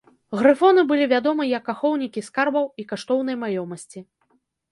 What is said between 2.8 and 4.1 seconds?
і каштоўнай маёмасці.